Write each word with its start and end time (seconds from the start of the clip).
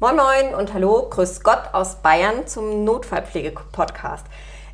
Moin 0.00 0.14
Moin 0.14 0.54
und 0.54 0.74
Hallo, 0.74 1.08
Grüß 1.10 1.42
Gott 1.42 1.70
aus 1.72 1.96
Bayern 1.96 2.46
zum 2.46 2.84
Notfallpflege-Podcast. 2.84 4.24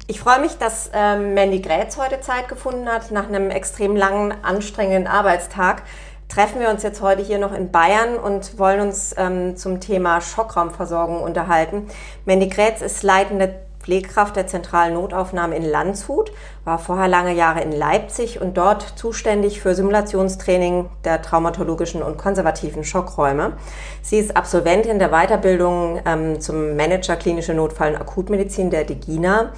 Ich 0.07 0.21
freue 0.21 0.39
mich, 0.39 0.59
dass 0.59 0.91
ähm, 0.93 1.33
Mandy 1.33 1.61
Grätz 1.61 1.97
heute 1.97 2.21
Zeit 2.21 2.47
gefunden 2.47 2.87
hat. 2.87 3.11
Nach 3.11 3.27
einem 3.27 3.49
extrem 3.49 3.97
langen, 3.97 4.35
anstrengenden 4.45 5.07
Arbeitstag 5.07 5.85
treffen 6.29 6.61
wir 6.61 6.69
uns 6.69 6.83
jetzt 6.83 7.01
heute 7.01 7.23
hier 7.23 7.39
noch 7.39 7.55
in 7.55 7.71
Bayern 7.71 8.17
und 8.19 8.59
wollen 8.59 8.81
uns 8.81 9.15
ähm, 9.17 9.57
zum 9.57 9.81
Thema 9.81 10.21
Schockraumversorgung 10.21 11.23
unterhalten. 11.23 11.89
Mandy 12.27 12.49
Grätz 12.51 12.83
ist 12.83 13.03
leitende 13.03 13.64
Pflegekraft 13.85 14.35
der 14.37 14.47
zentralen 14.47 14.95
Notaufnahme 14.95 15.57
in 15.57 15.63
Landshut, 15.63 16.33
war 16.65 16.79
vorher 16.79 17.07
lange 17.07 17.35
Jahre 17.35 17.61
in 17.61 17.71
Leipzig 17.71 18.41
und 18.41 18.57
dort 18.57 18.83
zuständig 18.97 19.61
für 19.61 19.75
Simulationstraining 19.75 20.87
der 21.05 21.21
traumatologischen 21.21 22.03
und 22.03 22.17
konservativen 22.17 22.83
Schockräume. 22.83 23.59
Sie 24.01 24.17
ist 24.17 24.37
Absolventin 24.37 24.99
der 24.99 25.11
Weiterbildung 25.11 26.01
ähm, 26.07 26.41
zum 26.41 26.77
Manager 26.77 27.17
klinische 27.17 27.53
Notfall- 27.53 27.93
und 27.93 28.01
Akutmedizin 28.01 28.71
der 28.71 28.85
DEGINA 28.85 29.53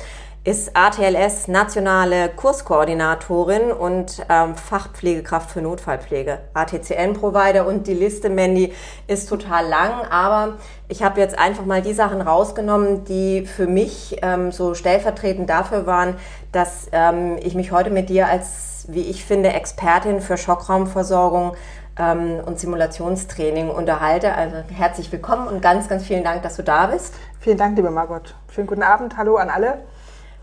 ist 0.47 0.77
ATLS 0.77 1.49
nationale 1.49 2.29
Kurskoordinatorin 2.29 3.73
und 3.73 4.25
ähm, 4.29 4.55
Fachpflegekraft 4.55 5.51
für 5.51 5.61
Notfallpflege, 5.61 6.39
ATCN-Provider 6.55 7.67
und 7.67 7.89
die 7.89 7.95
Liste, 7.95 8.31
Mandy, 8.31 8.73
ist 9.09 9.29
total 9.29 9.67
lang, 9.67 9.91
aber 10.09 10.59
ich 10.87 11.03
habe 11.03 11.19
jetzt 11.19 11.37
einfach 11.37 11.65
mal 11.65 11.83
die 11.83 11.95
Sachen 11.95 12.21
rausgenommen, 12.21 13.03
die 13.03 13.45
für 13.45 13.67
mich 13.67 14.19
ähm, 14.23 14.53
so 14.53 14.75
stellvertretend 14.75 15.51
dafür 15.51 15.85
waren, 15.85 16.15
dass 16.53 16.87
ähm, 16.93 17.39
ich 17.43 17.57
mich 17.57 17.73
heute 17.73 17.91
mit 17.91 18.09
dir 18.09 18.29
als, 18.29 18.85
wie 18.87 19.03
ich 19.03 19.25
finde, 19.25 19.49
Expertin 19.49 20.21
für 20.21 20.37
Schockraumversorgung 20.37 21.57
ähm, 21.99 22.39
und 22.47 22.61
Simulationstraining 22.61 23.69
unterhalte. 23.69 24.33
Also 24.37 24.59
herzlich 24.73 25.11
willkommen 25.11 25.49
und 25.49 25.61
ganz, 25.61 25.89
ganz 25.89 26.05
vielen 26.05 26.23
Dank, 26.23 26.45
dass 26.45 26.55
du 26.55 26.63
da 26.63 26.87
bist. 26.87 27.15
Vielen 27.41 27.59
Dank, 27.59 27.77
liebe 27.77 27.91
Margot. 27.91 28.37
Schönen 28.55 28.69
guten 28.69 28.85
Abend. 28.85 29.17
Hallo 29.17 29.39
an 29.39 29.51
alle. 29.51 29.79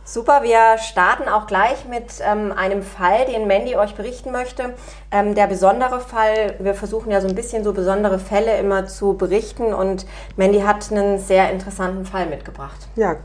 Super, 0.06 0.44
wir 0.44 0.78
starten 0.80 1.30
auch 1.30 1.48
gleich 1.48 1.88
mit 1.88 2.22
ähm, 2.22 2.52
einem 2.52 2.84
Fall, 2.84 3.26
den 3.26 3.48
Mandy 3.48 3.78
euch 3.78 3.96
berichten 3.96 4.34
möchte. 4.34 4.74
Ähm, 5.12 5.34
der 5.34 5.48
besondere 5.48 6.02
Fall, 6.02 6.56
wir 6.60 6.74
versuchen 6.74 7.10
ja 7.10 7.22
so 7.22 7.30
ein 7.30 7.36
bisschen 7.36 7.64
so 7.64 7.72
besondere 7.72 8.20
Fälle 8.20 8.58
immer 8.58 8.86
zu 8.86 9.14
berichten 9.14 9.74
und 9.74 10.06
Mandy 10.36 10.60
hat 10.60 10.92
einen 10.92 11.20
sehr 11.20 11.52
interessanten 11.54 12.04
Fall 12.04 12.26
mitgebracht. 12.26 12.90
Ja, 12.98 13.16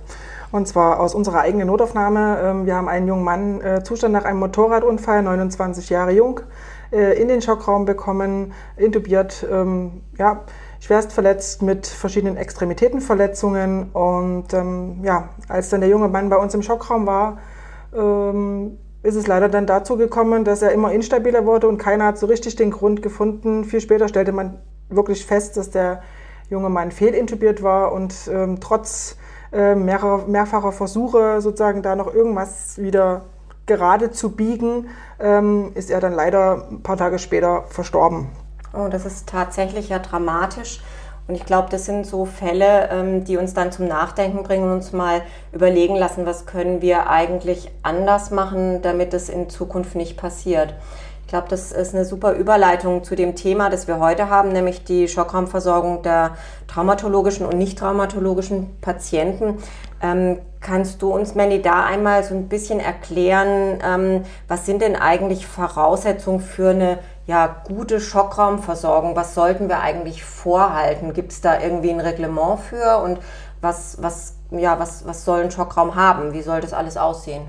und 0.52 0.68
zwar 0.68 1.00
aus 1.00 1.16
unserer 1.16 1.40
eigenen 1.40 1.66
Notaufnahme. 1.66 2.38
Ähm, 2.44 2.66
wir 2.66 2.76
haben 2.76 2.88
einen 2.88 3.08
jungen 3.08 3.24
Mann, 3.24 3.60
äh, 3.60 3.82
Zustand 3.82 4.12
nach 4.12 4.24
einem 4.24 4.38
Motorradunfall, 4.38 5.24
29 5.24 5.90
Jahre 5.90 6.12
jung, 6.12 6.42
äh, 6.92 7.20
in 7.20 7.26
den 7.26 7.42
Schockraum 7.42 7.86
bekommen, 7.86 8.52
intubiert, 8.76 9.44
ähm, 9.50 10.02
ja, 10.16 10.44
schwerst 10.80 11.12
verletzt 11.12 11.62
mit 11.62 11.86
verschiedenen 11.86 12.36
Extremitätenverletzungen. 12.36 13.90
Und 13.92 14.52
ähm, 14.52 15.00
ja, 15.02 15.30
als 15.48 15.68
dann 15.70 15.80
der 15.80 15.90
junge 15.90 16.08
Mann 16.08 16.28
bei 16.28 16.36
uns 16.36 16.54
im 16.54 16.62
Schockraum 16.62 17.06
war, 17.06 17.38
ähm, 17.94 18.78
ist 19.02 19.14
es 19.14 19.26
leider 19.26 19.48
dann 19.48 19.66
dazu 19.66 19.96
gekommen, 19.96 20.44
dass 20.44 20.62
er 20.62 20.72
immer 20.72 20.92
instabiler 20.92 21.46
wurde 21.46 21.68
und 21.68 21.78
keiner 21.78 22.06
hat 22.06 22.18
so 22.18 22.26
richtig 22.26 22.56
den 22.56 22.70
Grund 22.70 23.02
gefunden. 23.02 23.64
Viel 23.64 23.80
später 23.80 24.08
stellte 24.08 24.32
man 24.32 24.58
wirklich 24.88 25.24
fest, 25.24 25.56
dass 25.56 25.70
der 25.70 26.02
junge 26.50 26.68
Mann 26.68 26.90
fehlintubiert 26.90 27.62
war 27.62 27.92
und 27.92 28.14
ähm, 28.32 28.58
trotz 28.60 29.16
äh, 29.52 29.74
mehrer, 29.74 30.26
mehrfacher 30.26 30.72
Versuche 30.72 31.40
sozusagen 31.40 31.82
da 31.82 31.94
noch 31.94 32.12
irgendwas 32.12 32.78
wieder 32.78 33.22
gerade 33.66 34.10
zu 34.10 34.34
biegen, 34.34 34.88
ähm, 35.20 35.72
ist 35.74 35.90
er 35.90 36.00
dann 36.00 36.14
leider 36.14 36.68
ein 36.70 36.82
paar 36.82 36.96
Tage 36.96 37.18
später 37.18 37.64
verstorben. 37.68 38.28
Oh, 38.72 38.88
das 38.88 39.06
ist 39.06 39.28
tatsächlich 39.28 39.88
ja 39.88 39.98
dramatisch. 39.98 40.80
Und 41.26 41.34
ich 41.34 41.44
glaube, 41.44 41.68
das 41.70 41.84
sind 41.84 42.06
so 42.06 42.24
Fälle, 42.24 42.88
ähm, 42.90 43.24
die 43.24 43.36
uns 43.36 43.52
dann 43.52 43.70
zum 43.70 43.86
Nachdenken 43.86 44.42
bringen 44.42 44.64
und 44.64 44.72
uns 44.72 44.92
mal 44.92 45.20
überlegen 45.52 45.94
lassen, 45.94 46.24
was 46.24 46.46
können 46.46 46.80
wir 46.80 47.10
eigentlich 47.10 47.70
anders 47.82 48.30
machen, 48.30 48.80
damit 48.80 49.12
es 49.12 49.28
in 49.28 49.50
Zukunft 49.50 49.94
nicht 49.94 50.16
passiert. 50.16 50.74
Ich 51.28 51.30
glaube, 51.30 51.48
das 51.50 51.72
ist 51.72 51.94
eine 51.94 52.06
super 52.06 52.32
Überleitung 52.32 53.04
zu 53.04 53.14
dem 53.14 53.36
Thema, 53.36 53.68
das 53.68 53.86
wir 53.86 53.98
heute 53.98 54.30
haben, 54.30 54.48
nämlich 54.48 54.84
die 54.84 55.08
Schockraumversorgung 55.08 56.02
der 56.02 56.30
traumatologischen 56.66 57.44
und 57.44 57.58
nicht 57.58 57.78
traumatologischen 57.78 58.80
Patienten. 58.80 59.58
Ähm, 60.00 60.38
kannst 60.60 61.02
du 61.02 61.12
uns, 61.12 61.34
Mandy, 61.34 61.60
da 61.60 61.84
einmal 61.84 62.24
so 62.24 62.34
ein 62.34 62.48
bisschen 62.48 62.80
erklären, 62.80 63.80
ähm, 63.86 64.22
was 64.48 64.64
sind 64.64 64.80
denn 64.80 64.96
eigentlich 64.96 65.46
Voraussetzungen 65.46 66.40
für 66.40 66.70
eine 66.70 66.98
ja, 67.28 67.56
gute 67.64 68.00
Schockraumversorgung, 68.00 69.14
was 69.14 69.34
sollten 69.34 69.68
wir 69.68 69.80
eigentlich 69.80 70.24
vorhalten? 70.24 71.12
Gibt 71.12 71.32
es 71.32 71.42
da 71.42 71.60
irgendwie 71.60 71.90
ein 71.90 72.00
Reglement 72.00 72.58
für 72.58 73.00
und 73.02 73.18
was, 73.60 74.02
was, 74.02 74.36
ja, 74.50 74.78
was, 74.78 75.06
was 75.06 75.26
soll 75.26 75.42
ein 75.42 75.50
Schockraum 75.50 75.94
haben? 75.94 76.32
Wie 76.32 76.40
soll 76.40 76.62
das 76.62 76.72
alles 76.72 76.96
aussehen? 76.96 77.46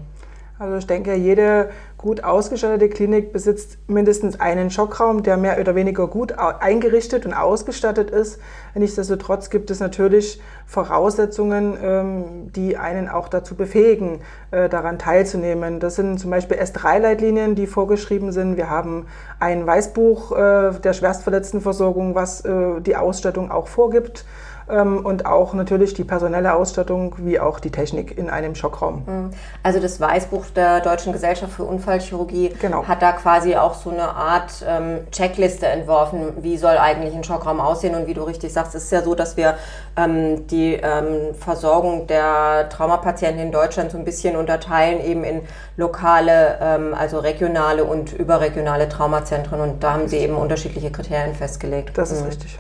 Also 0.60 0.76
ich 0.76 0.88
denke, 0.88 1.16
jede 1.16 1.70
gut 1.98 2.26
ausgestattete 2.26 2.90
Klinik 2.90 3.32
besitzt 3.32 3.78
mindestens 3.88 4.42
einen 4.42 4.70
Schockraum, 4.70 5.24
der 5.24 5.38
mehr 5.38 5.58
oder 5.58 5.74
weniger 5.74 6.08
gut 6.08 6.34
eingerichtet 6.38 7.26
und 7.26 7.34
ausgestattet 7.34 8.12
ist. 8.12 8.40
Nichtsdestotrotz 8.76 9.50
gibt 9.50 9.72
es 9.72 9.80
natürlich 9.80 10.42
Voraussetzungen, 10.66 11.78
ähm, 11.82 12.52
die 12.54 12.76
einen 12.76 13.08
auch 13.08 13.30
dazu 13.30 13.56
befähigen, 13.56 14.20
äh, 14.52 14.68
daran 14.68 15.00
teilzunehmen. 15.00 15.80
Das 15.80 15.96
sind 15.96 16.20
zum 16.20 16.30
Beispiel 16.30 16.58
S3-Leitlinien, 16.58 17.56
die 17.56 17.66
vorgeschrieben 17.66 18.34
sind. 18.34 18.58
Wir 18.58 18.70
haben 18.70 19.06
ein 19.40 19.66
Weißbuch 19.66 20.34
äh, 20.34 20.72
der 20.84 20.92
Schwerstverletztenversorgung, 20.92 22.16
was 22.16 22.44
äh, 22.44 22.82
die 22.82 22.98
Ausstattung 22.98 23.50
auch 23.50 23.70
vorgibt. 23.70 24.26
Ähm, 24.70 25.06
und 25.06 25.26
auch 25.26 25.54
natürlich 25.54 25.94
die 25.94 26.04
personelle 26.04 26.54
Ausstattung 26.54 27.16
wie 27.18 27.40
auch 27.40 27.60
die 27.60 27.72
Technik 27.72 28.18
in 28.18 28.30
einem 28.30 28.56
Schockraum. 28.56 29.04
Mhm. 29.06 29.32
Also 29.64 29.80
das 29.80 30.00
Weißbuch 30.00 30.46
der 30.56 30.82
Deutschen 30.82 31.12
Gesellschaft 31.12 31.54
für 31.54 31.64
Unfallchirurgie 31.64 32.54
genau. 32.62 32.88
hat 32.88 33.02
da 33.02 33.14
quasi 33.14 33.56
auch 33.56 33.74
so 33.74 33.90
eine 33.90 34.10
Art 34.10 34.64
ähm, 34.68 35.00
Checkliste 35.12 35.66
entworfen, 35.66 36.34
wie 36.42 36.58
soll 36.58 36.78
eigentlich 36.78 37.16
ein 37.16 37.24
Schockraum 37.24 37.60
aussehen 37.60 37.96
und 37.96 38.08
wie 38.08 38.14
du 38.14 38.24
richtig 38.24 38.54
sagst, 38.54 38.76
ist 38.76 38.84
es 38.84 38.92
ja 38.92 39.02
so, 39.02 39.16
dass 39.16 39.38
wir 39.38 39.56
ähm, 39.98 40.48
die 40.48 40.80
Versorgung 41.40 42.08
der 42.08 42.70
Traumapatienten 42.70 43.42
in 43.42 43.52
Deutschland 43.52 43.92
so 43.92 43.98
ein 43.98 44.06
bisschen 44.06 44.36
unterteilen 44.36 45.04
eben 45.04 45.24
in 45.24 45.42
lokale, 45.78 46.94
also 46.96 47.20
regionale 47.20 47.84
und 47.84 48.14
überregionale 48.14 48.90
Traumazentren 48.90 49.60
und 49.62 49.84
da 49.84 49.94
haben 49.94 50.08
sie 50.08 50.18
eben 50.18 50.36
unterschiedliche 50.36 50.92
Kriterien 50.92 51.36
festgelegt. 51.36 51.98
Das 51.98 52.12
ist 52.12 52.22
mhm. 52.22 52.28
richtig. 52.28 52.60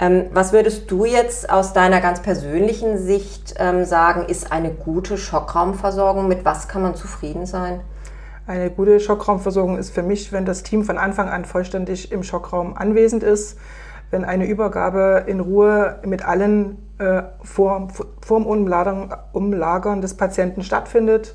Ähm, 0.00 0.26
was 0.32 0.52
würdest 0.52 0.90
du 0.90 1.04
jetzt 1.04 1.50
aus 1.50 1.72
deiner 1.72 2.00
ganz 2.00 2.22
persönlichen 2.22 2.98
Sicht 2.98 3.54
ähm, 3.58 3.84
sagen, 3.84 4.26
ist 4.26 4.52
eine 4.52 4.70
gute 4.70 5.18
Schockraumversorgung? 5.18 6.28
Mit 6.28 6.44
was 6.44 6.68
kann 6.68 6.82
man 6.82 6.94
zufrieden 6.94 7.46
sein? 7.46 7.80
Eine 8.46 8.70
gute 8.70 9.00
Schockraumversorgung 9.00 9.76
ist 9.76 9.90
für 9.90 10.04
mich, 10.04 10.32
wenn 10.32 10.44
das 10.44 10.62
Team 10.62 10.84
von 10.84 10.98
Anfang 10.98 11.28
an 11.28 11.44
vollständig 11.44 12.12
im 12.12 12.22
Schockraum 12.22 12.76
anwesend 12.76 13.22
ist, 13.22 13.58
wenn 14.10 14.24
eine 14.24 14.46
Übergabe 14.46 15.24
in 15.26 15.40
Ruhe 15.40 15.98
mit 16.04 16.24
allen 16.24 16.78
äh, 16.98 17.24
vor, 17.42 17.88
vor 18.24 18.38
dem 18.38 18.46
Umlagern, 18.46 19.12
Umlagern 19.32 20.00
des 20.00 20.14
Patienten 20.14 20.62
stattfindet, 20.62 21.34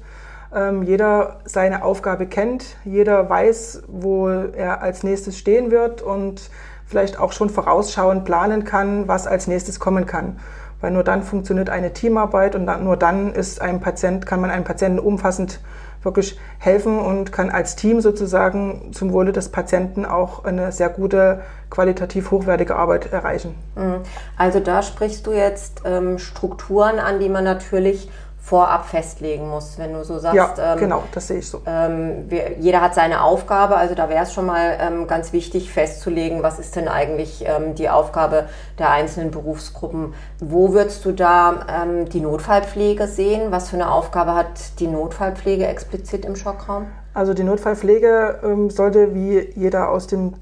ähm, 0.55 0.83
jeder 0.83 1.41
seine 1.45 1.83
Aufgabe 1.83 2.27
kennt, 2.27 2.77
jeder 2.85 3.29
weiß, 3.29 3.83
wo 3.87 4.27
er 4.29 4.81
als 4.81 5.03
nächstes 5.03 5.37
stehen 5.37 5.69
wird 5.69 6.01
und 6.01 6.49
vielleicht 6.85 7.19
auch 7.19 7.31
schon 7.31 7.49
vorausschauend 7.49 8.25
planen 8.25 8.63
kann, 8.63 9.07
was 9.07 9.27
als 9.27 9.47
nächstes 9.47 9.79
kommen 9.79 10.05
kann. 10.05 10.39
Weil 10.81 10.91
nur 10.91 11.03
dann 11.03 11.23
funktioniert 11.23 11.69
eine 11.69 11.93
Teamarbeit 11.93 12.55
und 12.55 12.65
nur 12.83 12.97
dann 12.97 13.33
ist 13.33 13.61
ein 13.61 13.79
Patient, 13.79 14.25
kann 14.25 14.41
man 14.41 14.49
einem 14.49 14.65
Patienten 14.65 14.99
umfassend 14.99 15.61
wirklich 16.03 16.37
helfen 16.59 16.99
und 16.99 17.31
kann 17.31 17.49
als 17.49 17.75
Team 17.75 18.01
sozusagen 18.01 18.91
zum 18.93 19.13
Wohle 19.13 19.31
des 19.31 19.49
Patienten 19.49 20.05
auch 20.05 20.43
eine 20.43 20.71
sehr 20.71 20.89
gute, 20.89 21.41
qualitativ 21.69 22.31
hochwertige 22.31 22.75
Arbeit 22.75 23.11
erreichen. 23.11 23.55
Mhm. 23.75 24.01
Also 24.37 24.59
da 24.59 24.81
sprichst 24.81 25.25
du 25.25 25.31
jetzt 25.31 25.81
ähm, 25.85 26.19
Strukturen 26.19 26.99
an, 26.99 27.19
die 27.19 27.29
man 27.29 27.43
natürlich 27.43 28.09
vorab 28.43 28.85
festlegen 28.85 29.49
muss, 29.49 29.79
wenn 29.79 29.93
du 29.93 30.03
so 30.03 30.19
sagst. 30.19 30.57
Ja, 30.57 30.73
ähm, 30.73 30.79
genau, 30.79 31.03
das 31.13 31.29
sehe 31.29 31.39
ich 31.39 31.47
so. 31.47 31.61
Ähm, 31.65 32.25
wir, 32.27 32.57
jeder 32.59 32.81
hat 32.81 32.93
seine 32.93 33.23
Aufgabe, 33.23 33.77
also 33.77 33.95
da 33.95 34.09
wäre 34.09 34.23
es 34.23 34.33
schon 34.33 34.45
mal 34.45 34.77
ähm, 34.81 35.07
ganz 35.07 35.31
wichtig 35.31 35.71
festzulegen, 35.71 36.43
was 36.43 36.59
ist 36.59 36.75
denn 36.75 36.89
eigentlich 36.89 37.45
ähm, 37.47 37.73
die 37.73 37.89
Aufgabe 37.89 38.49
der 38.77 38.91
einzelnen 38.91 39.31
Berufsgruppen. 39.31 40.13
Wo 40.41 40.73
würdest 40.73 41.05
du 41.05 41.13
da 41.13 41.65
ähm, 41.83 42.09
die 42.09 42.19
Notfallpflege 42.19 43.07
sehen? 43.07 43.51
Was 43.51 43.69
für 43.69 43.77
eine 43.77 43.89
Aufgabe 43.89 44.35
hat 44.35 44.79
die 44.79 44.87
Notfallpflege 44.87 45.65
explizit 45.65 46.25
im 46.25 46.35
Schockraum? 46.35 46.87
Also 47.13 47.33
die 47.33 47.43
Notfallpflege 47.43 48.41
ähm, 48.43 48.69
sollte 48.69 49.15
wie 49.15 49.53
jeder 49.55 49.89
aus 49.89 50.07
dem 50.07 50.33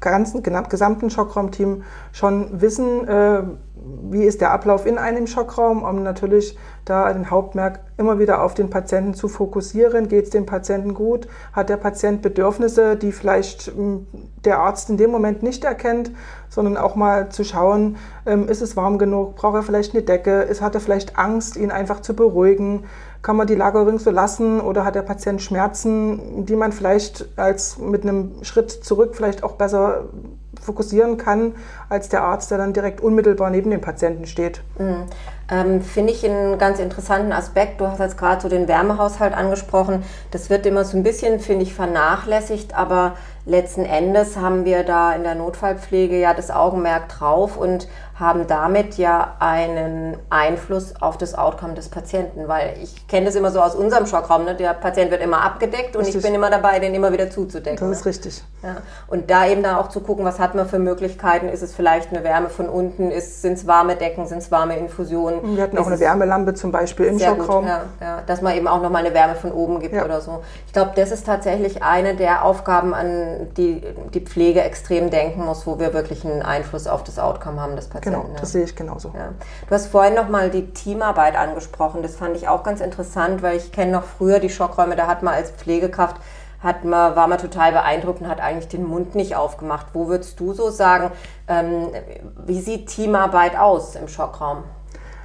ganzen 0.00 0.44
gesamten 0.44 1.10
Schockraumteam 1.10 1.82
schon 2.12 2.60
wissen, 2.60 3.08
äh, 3.08 3.42
wie 4.10 4.24
ist 4.24 4.40
der 4.40 4.52
Ablauf 4.52 4.86
in 4.86 4.98
einem 4.98 5.26
Schockraum, 5.26 5.82
um 5.82 6.02
natürlich 6.02 6.56
da 6.84 7.12
den 7.12 7.30
Hauptmerk 7.30 7.80
immer 7.96 8.18
wieder 8.18 8.42
auf 8.42 8.54
den 8.54 8.70
Patienten 8.70 9.14
zu 9.14 9.28
fokussieren. 9.28 10.08
Geht 10.08 10.24
es 10.24 10.30
dem 10.30 10.46
Patienten 10.46 10.94
gut? 10.94 11.28
Hat 11.52 11.68
der 11.68 11.76
Patient 11.76 12.22
Bedürfnisse, 12.22 12.96
die 12.96 13.12
vielleicht 13.12 13.66
hm, 13.66 14.06
der 14.44 14.60
Arzt 14.60 14.88
in 14.88 14.96
dem 14.96 15.10
Moment 15.10 15.42
nicht 15.42 15.64
erkennt, 15.64 16.10
sondern 16.48 16.76
auch 16.76 16.94
mal 16.94 17.28
zu 17.28 17.44
schauen, 17.44 17.96
ähm, 18.24 18.48
ist 18.48 18.62
es 18.62 18.76
warm 18.76 18.98
genug? 18.98 19.36
Braucht 19.36 19.56
er 19.56 19.62
vielleicht 19.62 19.94
eine 19.94 20.02
Decke? 20.02 20.48
Hat 20.60 20.74
er 20.74 20.80
vielleicht 20.80 21.18
Angst, 21.18 21.56
ihn 21.56 21.70
einfach 21.70 22.00
zu 22.00 22.14
beruhigen? 22.14 22.84
Kann 23.20 23.36
man 23.36 23.46
die 23.46 23.56
Lagerung 23.56 23.98
so 23.98 24.10
lassen 24.10 24.60
oder 24.60 24.84
hat 24.84 24.94
der 24.94 25.02
Patient 25.02 25.42
Schmerzen, 25.42 26.46
die 26.46 26.56
man 26.56 26.72
vielleicht 26.72 27.28
als 27.36 27.78
mit 27.78 28.04
einem 28.04 28.42
Schritt 28.42 28.70
zurück 28.70 29.14
vielleicht 29.14 29.42
auch 29.42 29.52
besser 29.52 30.04
fokussieren 30.60 31.16
kann, 31.16 31.54
als 31.88 32.08
der 32.08 32.22
Arzt, 32.22 32.50
der 32.50 32.58
dann 32.58 32.72
direkt 32.72 33.00
unmittelbar 33.00 33.50
neben 33.50 33.70
dem 33.70 33.80
Patienten 33.80 34.26
steht. 34.26 34.62
Mhm. 34.78 35.04
Ähm, 35.50 35.80
Finde 35.80 36.12
ich 36.12 36.24
einen 36.24 36.58
ganz 36.58 36.78
interessanten 36.78 37.32
Aspekt. 37.32 37.80
Du 37.80 37.86
hast 37.86 38.00
jetzt 38.00 38.18
gerade 38.18 38.40
so 38.40 38.48
den 38.48 38.68
Wärmehaushalt 38.68 39.32
angesprochen. 39.32 40.04
Das 40.30 40.50
wird 40.50 40.66
immer 40.66 40.84
so 40.84 40.96
ein 40.96 41.02
bisschen, 41.02 41.40
finde 41.40 41.62
ich, 41.62 41.74
vernachlässigt, 41.74 42.74
aber 42.76 43.14
letzten 43.48 43.86
Endes 43.86 44.36
haben 44.36 44.66
wir 44.66 44.84
da 44.84 45.14
in 45.14 45.22
der 45.22 45.34
Notfallpflege 45.34 46.20
ja 46.20 46.34
das 46.34 46.50
Augenmerk 46.50 47.08
drauf 47.08 47.56
und 47.56 47.88
haben 48.14 48.46
damit 48.46 48.96
ja 48.96 49.36
einen 49.38 50.16
Einfluss 50.28 51.00
auf 51.00 51.18
das 51.18 51.36
Outcome 51.36 51.74
des 51.74 51.88
Patienten, 51.88 52.48
weil 52.48 52.74
ich 52.82 53.06
kenne 53.06 53.26
das 53.26 53.36
immer 53.36 53.50
so 53.50 53.60
aus 53.60 53.74
unserem 53.74 54.06
Schockraum, 54.06 54.44
ne? 54.44 54.56
der 54.56 54.74
Patient 54.74 55.10
wird 55.10 55.22
immer 55.22 55.42
abgedeckt 55.42 55.94
und 55.94 56.02
richtig. 56.02 56.16
ich 56.16 56.22
bin 56.22 56.34
immer 56.34 56.50
dabei, 56.50 56.80
den 56.80 56.94
immer 56.94 57.12
wieder 57.12 57.30
zuzudecken. 57.30 57.88
Das 57.88 57.98
ist 57.98 58.04
ne? 58.04 58.10
richtig. 58.10 58.42
Ja. 58.62 58.78
Und 59.06 59.30
da 59.30 59.46
eben 59.46 59.62
dann 59.62 59.76
auch 59.76 59.88
zu 59.88 60.00
gucken, 60.00 60.24
was 60.24 60.40
hat 60.40 60.54
man 60.56 60.68
für 60.68 60.80
Möglichkeiten, 60.80 61.48
ist 61.48 61.62
es 61.62 61.74
vielleicht 61.74 62.10
eine 62.10 62.24
Wärme 62.24 62.48
von 62.48 62.68
unten, 62.68 63.12
sind 63.20 63.52
es 63.52 63.66
warme 63.66 63.94
Decken, 63.94 64.26
sind 64.26 64.38
es 64.38 64.50
warme 64.50 64.76
Infusionen. 64.76 65.37
Wir 65.42 65.62
hatten 65.62 65.78
auch 65.78 65.86
eine 65.86 66.00
Wärmelampe 66.00 66.54
zum 66.54 66.72
Beispiel 66.72 67.06
im 67.06 67.18
Schockraum. 67.18 67.64
Gut, 67.64 67.68
ja, 67.68 67.82
ja, 68.00 68.22
dass 68.26 68.42
man 68.42 68.56
eben 68.56 68.68
auch 68.68 68.82
nochmal 68.82 69.04
eine 69.04 69.14
Wärme 69.14 69.34
von 69.34 69.52
oben 69.52 69.80
gibt 69.80 69.94
ja. 69.94 70.04
oder 70.04 70.20
so. 70.20 70.42
Ich 70.66 70.72
glaube, 70.72 70.92
das 70.96 71.10
ist 71.10 71.26
tatsächlich 71.26 71.82
eine 71.82 72.14
der 72.14 72.44
Aufgaben, 72.44 72.94
an 72.94 73.48
die 73.56 73.82
die 74.14 74.20
Pflege 74.20 74.62
extrem 74.62 75.10
denken 75.10 75.44
muss, 75.44 75.66
wo 75.66 75.78
wir 75.78 75.94
wirklich 75.94 76.24
einen 76.24 76.42
Einfluss 76.42 76.86
auf 76.86 77.04
das 77.04 77.18
Outcome 77.18 77.60
haben 77.60 77.76
des 77.76 77.88
Patienten. 77.88 78.22
Genau, 78.22 78.40
das 78.40 78.52
sehe 78.52 78.64
ich 78.64 78.76
genauso. 78.76 79.10
Du 79.10 79.74
hast 79.74 79.86
vorhin 79.86 80.14
nochmal 80.14 80.50
die 80.50 80.72
Teamarbeit 80.72 81.36
angesprochen. 81.36 82.02
Das 82.02 82.16
fand 82.16 82.36
ich 82.36 82.48
auch 82.48 82.62
ganz 82.62 82.80
interessant, 82.80 83.42
weil 83.42 83.56
ich 83.56 83.72
kenne 83.72 83.92
noch 83.92 84.04
früher 84.04 84.38
die 84.38 84.50
Schockräume, 84.50 84.96
da 84.96 85.06
hat 85.06 85.22
man 85.22 85.34
als 85.34 85.50
Pflegekraft 85.50 86.16
hat 86.60 86.84
man, 86.84 87.14
war 87.14 87.28
man 87.28 87.38
total 87.38 87.72
beeindruckt 87.72 88.20
und 88.20 88.28
hat 88.28 88.40
eigentlich 88.40 88.68
den 88.68 88.84
Mund 88.84 89.14
nicht 89.14 89.36
aufgemacht. 89.36 89.88
Wo 89.92 90.08
würdest 90.08 90.40
du 90.40 90.52
so 90.52 90.70
sagen, 90.70 91.12
ähm, 91.46 91.88
wie 92.46 92.60
sieht 92.60 92.88
Teamarbeit 92.88 93.56
aus 93.56 93.94
im 93.94 94.08
Schockraum? 94.08 94.64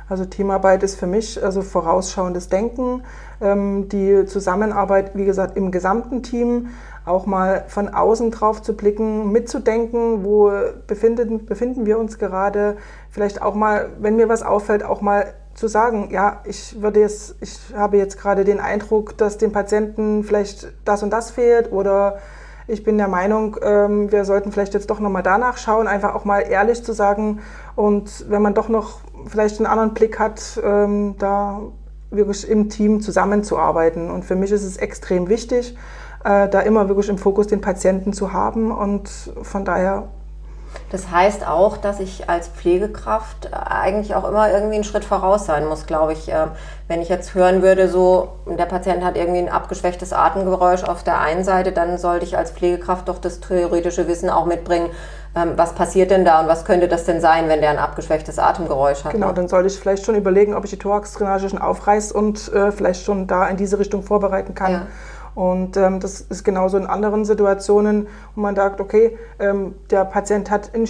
Also 0.10 0.26
Teamarbeit 0.26 0.84
ist 0.84 0.96
für 0.96 1.08
mich 1.08 1.42
also 1.44 1.62
vorausschauendes 1.62 2.50
Denken, 2.50 3.04
ähm, 3.42 3.90
die 3.90 4.26
Zusammenarbeit, 4.26 5.12
wie 5.16 5.26
gesagt, 5.26 5.58
im 5.58 5.72
gesamten 5.72 6.24
Team, 6.24 6.70
auch 7.06 7.26
mal 7.26 7.66
von 7.68 7.90
außen 7.90 8.32
drauf 8.32 8.62
zu 8.62 8.76
blicken, 8.76 9.32
mitzudenken, 9.32 10.24
wo 10.24 10.52
befinden, 10.88 11.46
befinden 11.46 11.86
wir 11.86 12.00
uns 12.00 12.18
gerade, 12.18 12.78
vielleicht 13.10 13.42
auch 13.42 13.56
mal, 13.56 13.90
wenn 14.00 14.16
mir 14.16 14.30
was 14.30 14.44
auffällt, 14.44 14.84
auch 14.84 15.02
mal 15.02 15.34
zu 15.54 15.68
sagen, 15.68 16.10
ja, 16.12 16.42
ich 16.46 16.82
würde 16.82 17.02
jetzt, 17.02 17.36
ich 17.42 17.60
habe 17.76 17.98
jetzt 17.98 18.20
gerade 18.20 18.44
den 18.44 18.60
Eindruck, 18.60 19.18
dass 19.18 19.38
dem 19.38 19.52
Patienten 19.52 20.24
vielleicht 20.24 20.74
das 20.86 21.04
und 21.04 21.12
das 21.12 21.32
fehlt 21.32 21.72
oder 21.72 22.18
ich 22.68 22.84
bin 22.84 22.98
der 22.98 23.10
Meinung, 23.10 23.58
ähm, 23.62 24.12
wir 24.12 24.24
sollten 24.24 24.52
vielleicht 24.52 24.74
jetzt 24.74 24.90
doch 24.90 25.00
nochmal 25.00 25.24
danach 25.24 25.58
schauen, 25.58 25.88
einfach 25.88 26.16
auch 26.16 26.24
mal 26.24 26.40
ehrlich 26.40 26.84
zu 26.84 26.94
sagen. 26.94 27.42
Und 27.76 28.30
wenn 28.30 28.42
man 28.42 28.54
doch 28.54 28.70
noch 28.70 29.02
vielleicht 29.28 29.60
einen 29.60 29.68
anderen 29.68 29.94
Blick 29.94 30.20
hat, 30.20 30.60
ähm, 30.64 31.16
da 31.20 31.62
wirklich 32.12 32.48
im 32.48 32.70
Team 32.70 33.02
zusammenzuarbeiten. 33.02 34.12
Und 34.12 34.26
für 34.26 34.36
mich 34.36 34.52
ist 34.52 34.64
es 34.64 34.78
extrem 34.78 35.30
wichtig, 35.30 35.76
äh, 36.24 36.48
da 36.48 36.62
immer 36.62 36.88
wirklich 36.88 37.10
im 37.10 37.18
Fokus 37.18 37.48
den 37.48 37.62
Patienten 37.62 38.14
zu 38.14 38.34
haben. 38.34 38.72
Und 38.72 39.10
von 39.42 39.66
daher 39.66 40.10
das 40.92 41.10
heißt 41.10 41.48
auch, 41.48 41.78
dass 41.78 42.00
ich 42.00 42.30
als 42.30 42.48
Pflegekraft 42.48 43.50
eigentlich 43.54 44.16
auch 44.16 44.28
immer 44.28 44.52
irgendwie 44.52 44.76
einen 44.76 44.84
Schritt 44.84 45.06
voraus 45.06 45.46
sein 45.46 45.66
muss, 45.66 45.86
glaube 45.86 46.14
ich. 46.14 46.30
Ähm, 46.30 46.52
wenn 46.88 47.02
ich 47.02 47.10
jetzt 47.10 47.34
hören 47.34 47.62
würde, 47.62 47.90
so 47.90 48.30
der 48.46 48.66
Patient 48.66 49.04
hat 49.04 49.18
irgendwie 49.18 49.40
ein 49.40 49.50
abgeschwächtes 49.50 50.14
Atemgeräusch 50.14 50.84
auf 50.84 51.04
der 51.04 51.20
einen 51.20 51.44
Seite, 51.44 51.72
dann 51.72 51.98
sollte 51.98 52.26
ich 52.26 52.38
als 52.38 52.52
Pflegekraft 52.52 53.10
doch 53.10 53.18
das 53.18 53.40
theoretische 53.40 54.08
Wissen 54.08 54.30
auch 54.30 54.46
mitbringen, 54.46 54.90
ähm, 55.36 55.54
was 55.56 55.74
passiert 55.74 56.12
denn 56.12 56.26
da 56.26 56.42
und 56.42 56.48
was 56.48 56.66
könnte 56.66 56.88
das 56.88 57.06
denn 57.06 57.22
sein, 57.22 57.50
wenn 57.50 57.62
der 57.62 57.72
ein 57.72 57.80
abgeschwächtes 57.80 58.38
Atemgeräusch 58.38 59.04
hat. 59.04 59.14
Genau, 59.14 59.30
ne? 59.30 59.34
dann 59.34 59.48
sollte 59.48 59.68
ich 59.68 59.80
vielleicht 59.80 60.06
schon 60.06 60.16
überlegen, 60.16 60.54
ob 60.54 60.64
ich 60.66 60.70
die 60.70 60.78
Thoraxdrainage 60.78 61.50
schon 61.50 61.60
aufreiße 61.60 62.14
und 62.14 62.54
äh, 62.54 62.72
vielleicht 62.72 63.04
schon 63.04 63.26
da 63.26 63.48
in 63.48 63.58
diese 63.58 63.80
Richtung 63.80 64.04
vorbereiten 64.04 64.54
kann. 64.54 64.72
Ja. 64.72 64.88
Und 65.36 65.78
ähm, 65.78 66.00
das 66.00 66.22
ist 66.22 66.44
genauso 66.44 66.78
in 66.78 66.86
anderen 66.86 67.26
Situationen, 67.26 68.08
wo 68.36 68.42
man 68.42 68.56
sagt, 68.56 68.80
okay, 68.80 69.18
ähm, 69.40 69.74
der 69.90 70.06
Patient 70.06 70.52
hat 70.52 70.72
ein 70.74 70.86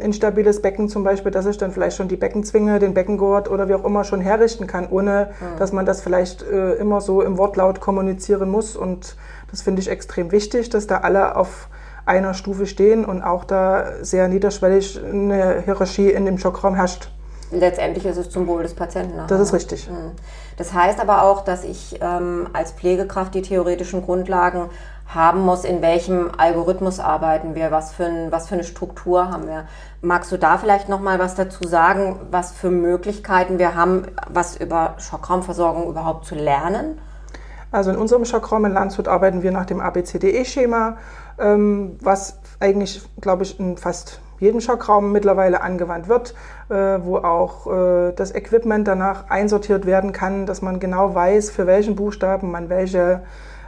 instabiles 0.00 0.60
Becken 0.60 0.88
zum 0.88 1.02
Beispiel, 1.02 1.32
dass 1.32 1.46
ich 1.46 1.56
dann 1.56 1.72
vielleicht 1.72 1.96
schon 1.96 2.08
die 2.08 2.16
Beckenzwinge, 2.16 2.78
den 2.78 2.94
Beckengurt 2.94 3.50
oder 3.50 3.68
wie 3.68 3.74
auch 3.74 3.84
immer 3.84 4.04
schon 4.04 4.20
herrichten 4.20 4.66
kann, 4.66 4.88
ohne 4.90 5.30
mhm. 5.40 5.58
dass 5.58 5.72
man 5.72 5.86
das 5.86 6.02
vielleicht 6.02 6.42
äh, 6.42 6.74
immer 6.74 7.00
so 7.00 7.22
im 7.22 7.38
Wortlaut 7.38 7.80
kommunizieren 7.80 8.50
muss. 8.50 8.76
Und 8.76 9.16
das 9.50 9.62
finde 9.62 9.80
ich 9.80 9.90
extrem 9.90 10.30
wichtig, 10.30 10.68
dass 10.68 10.86
da 10.86 10.98
alle 10.98 11.36
auf 11.36 11.68
einer 12.04 12.34
Stufe 12.34 12.66
stehen 12.66 13.04
und 13.04 13.22
auch 13.22 13.44
da 13.44 13.86
sehr 14.02 14.28
niederschwellig 14.28 15.00
eine 15.02 15.62
Hierarchie 15.64 16.10
in 16.10 16.24
dem 16.24 16.38
Schockraum 16.38 16.74
herrscht. 16.74 17.10
Letztendlich 17.52 18.04
ist 18.06 18.16
es 18.16 18.30
zum 18.30 18.46
Wohl 18.46 18.62
des 18.62 18.74
Patienten. 18.74 19.16
Nachher. 19.16 19.28
Das 19.28 19.40
ist 19.40 19.52
richtig. 19.52 19.88
Mhm. 19.88 20.12
Das 20.56 20.72
heißt 20.72 21.00
aber 21.00 21.22
auch, 21.22 21.44
dass 21.44 21.64
ich 21.64 21.98
ähm, 22.00 22.48
als 22.52 22.72
Pflegekraft 22.72 23.34
die 23.34 23.42
theoretischen 23.42 24.02
Grundlagen 24.02 24.70
haben 25.06 25.40
muss, 25.40 25.64
in 25.64 25.82
welchem 25.82 26.30
Algorithmus 26.36 26.98
arbeiten 26.98 27.54
wir, 27.54 27.70
was 27.70 27.92
für, 27.92 28.06
ein, 28.06 28.32
was 28.32 28.48
für 28.48 28.54
eine 28.54 28.64
Struktur 28.64 29.30
haben 29.30 29.46
wir. 29.46 29.66
Magst 30.00 30.32
du 30.32 30.36
da 30.36 30.58
vielleicht 30.58 30.88
noch 30.88 31.00
mal 31.00 31.18
was 31.18 31.36
dazu 31.36 31.66
sagen, 31.66 32.18
was 32.30 32.52
für 32.52 32.70
Möglichkeiten 32.70 33.58
wir 33.58 33.76
haben, 33.76 34.06
was 34.28 34.56
über 34.56 34.96
Schockraumversorgung 34.98 35.88
überhaupt 35.88 36.26
zu 36.26 36.34
lernen? 36.34 36.98
Also 37.70 37.90
in 37.90 37.96
unserem 37.96 38.24
Schockraum 38.24 38.64
in 38.64 38.72
Landshut 38.72 39.06
arbeiten 39.06 39.42
wir 39.42 39.52
nach 39.52 39.66
dem 39.66 39.80
ABCDE-Schema, 39.80 40.96
ähm, 41.38 41.98
was 42.00 42.38
eigentlich, 42.58 43.02
glaube 43.20 43.44
ich, 43.44 43.60
in 43.60 43.76
fast 43.76 44.20
jedem 44.38 44.60
Schockraum 44.60 45.12
mittlerweile 45.12 45.60
angewandt 45.60 46.08
wird, 46.08 46.34
äh, 46.68 46.74
wo 46.74 47.18
auch 47.18 47.66
äh, 47.66 48.12
das 48.12 48.34
Equipment 48.34 48.86
danach 48.86 49.30
einsortiert 49.30 49.86
werden 49.86 50.12
kann, 50.12 50.46
dass 50.46 50.62
man 50.62 50.80
genau 50.80 51.14
weiß, 51.14 51.50
für 51.50 51.66
welchen 51.66 51.96
Buchstaben 51.96 52.50
man 52.50 52.68
welche 52.68 53.22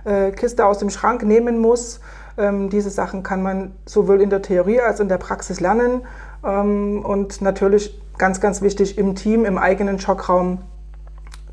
äh, 0.05 0.31
Kiste 0.33 0.67
aus 0.67 0.79
dem 0.79 0.91
Schrank 0.91 1.23
nehmen 1.23 1.59
muss. 1.59 2.01
Ähm, 2.37 2.71
diese 2.71 2.91
Sachen 2.91 3.23
kann 3.23 3.43
man 3.43 3.73
sowohl 3.85 4.21
in 4.21 4.31
der 4.31 4.43
Theorie 4.43 4.81
als 4.81 4.99
auch 4.99 5.03
in 5.03 5.09
der 5.09 5.19
Praxis 5.19 5.61
lernen. 5.61 6.03
Ähm, 6.45 7.05
und 7.05 7.43
natürlich 7.43 8.01
ganz, 8.17 8.41
ganz 8.41 8.63
wichtig 8.63 8.99
im 8.99 9.15
Team, 9.15 9.45
im 9.45 9.59
eigenen 9.59 9.99
Schockraum 10.01 10.59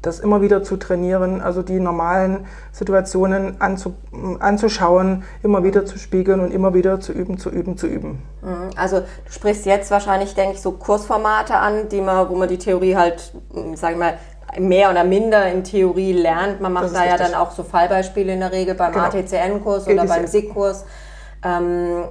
das 0.06 0.20
immer 0.20 0.42
wieder 0.42 0.64
zu 0.64 0.78
trainieren, 0.78 1.42
also 1.42 1.62
die 1.62 1.80
normalen 1.80 2.46
Situationen 2.72 3.60
anzu, 3.60 3.96
anzuschauen, 4.40 5.24
immer 5.44 5.64
wieder 5.64 5.86
zu 5.86 5.98
spiegeln 5.98 6.40
und 6.40 6.52
immer 6.52 6.74
wieder 6.74 7.00
zu 7.00 7.12
üben, 7.12 7.38
zu 7.38 7.50
üben, 7.50 7.78
zu 7.78 7.88
üben. 7.88 8.22
Mhm. 8.42 8.70
Also 8.76 9.00
du 9.00 9.32
sprichst 9.32 9.66
jetzt 9.66 9.92
wahrscheinlich, 9.92 10.36
denke 10.36 10.56
ich, 10.56 10.62
so 10.62 10.72
Kursformate 10.72 11.56
an, 11.56 11.90
die 11.90 12.02
man, 12.02 12.30
wo 12.30 12.36
man 12.36 12.48
die 12.48 12.58
Theorie 12.58 12.96
halt, 12.96 13.34
sage 13.76 13.94
ich 13.94 14.00
mal, 14.00 14.18
mehr 14.60 14.90
oder 14.90 15.04
minder 15.04 15.52
in 15.52 15.64
Theorie 15.64 16.14
lernt. 16.14 16.62
Man 16.62 16.74
macht 16.74 16.94
da 16.94 17.02
richtig. 17.02 17.12
ja 17.12 17.18
dann 17.18 17.34
auch 17.34 17.52
so 17.52 17.64
Fallbeispiele 17.64 18.34
in 18.34 18.40
der 18.40 18.52
Regel 18.52 18.76
beim 18.76 18.94
genau. 18.94 19.06
ATCN-Kurs 19.06 19.88
oder 19.88 20.06
beim 20.06 20.28
SIG-Kurs. 20.28 20.86
Ähm, 21.44 22.06